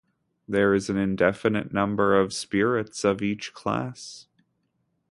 There 0.47 0.73
is 0.73 0.89
an 0.89 0.97
indefinite 0.97 1.71
number 1.71 2.19
of 2.19 2.33
spirits 2.33 3.03
of 3.03 3.21
each 3.21 3.53
class. 3.53 4.25